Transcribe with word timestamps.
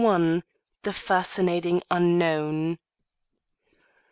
THE 0.81 0.93
FASCINATING 0.93 1.83
UNKNOWN. 1.91 2.79